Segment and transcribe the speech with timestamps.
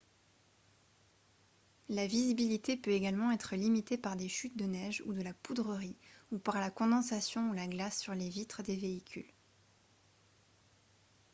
[1.89, 5.95] la visibilité peut également être limitée par des chutes de neige ou de la poudrerie
[6.31, 9.31] ou par la condensation ou la glace sur les vitres des véhicules